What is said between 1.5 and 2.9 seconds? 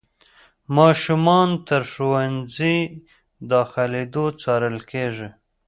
تر ښوونځي